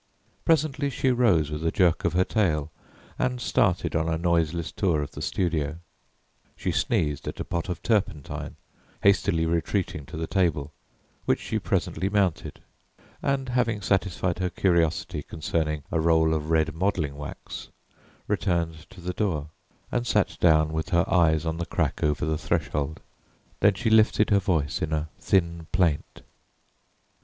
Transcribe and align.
Presently 0.45 0.89
she 0.89 1.11
rose 1.11 1.51
with 1.51 1.63
a 1.63 1.69
jerk 1.69 2.05
of 2.05 2.13
her 2.13 2.23
tail 2.25 2.71
and 3.19 3.39
started 3.39 3.95
on 3.95 4.09
a 4.09 4.17
noiseless 4.17 4.71
tour 4.71 5.03
of 5.03 5.11
the 5.11 5.21
studio. 5.21 5.77
She 6.55 6.71
sneezed 6.71 7.27
at 7.27 7.39
a 7.39 7.43
pot 7.45 7.69
of 7.69 7.83
turpentine, 7.83 8.55
hastily 9.03 9.45
retreating 9.45 10.07
to 10.07 10.17
the 10.17 10.25
table, 10.25 10.71
which 11.25 11.39
she 11.39 11.59
presently 11.59 12.09
mounted, 12.09 12.61
and 13.21 13.49
having 13.49 13.79
satisfied 13.83 14.39
her 14.39 14.49
curiosity 14.49 15.21
concerning 15.21 15.83
a 15.91 15.99
roll 15.99 16.33
of 16.33 16.49
red 16.49 16.73
modelling 16.73 17.15
wax, 17.15 17.67
returned 18.27 18.89
to 18.89 19.01
the 19.01 19.13
door 19.13 19.49
and 19.91 20.07
sat 20.07 20.35
down 20.39 20.73
with 20.73 20.89
her 20.89 21.05
eyes 21.07 21.45
on 21.45 21.57
the 21.57 21.65
crack 21.67 22.01
over 22.03 22.25
the 22.25 22.39
threshold 22.39 23.01
Then 23.59 23.75
she 23.75 23.91
lifted 23.91 24.31
her 24.31 24.39
voice 24.39 24.81
in 24.81 24.93
a 24.93 25.09
thin 25.19 25.67
plaint. 25.71 26.23